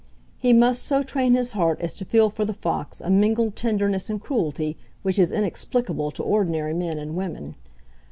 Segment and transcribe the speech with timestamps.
[0.39, 4.09] He must so train his heart as to feel for the fox a mingled tenderness
[4.09, 7.53] and cruelty which is inexplicable to ordinary men and women.